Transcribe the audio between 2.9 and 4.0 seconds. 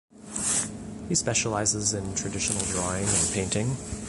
and painting.